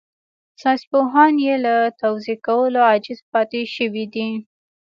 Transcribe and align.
ساينسپوهان 0.61 1.33
يې 1.45 1.55
له 1.65 1.75
توضيح 2.01 2.37
کولو 2.47 2.79
عاجز 2.89 3.19
پاتې 3.31 3.61
شوي 3.75 4.05
دي. 4.13 4.29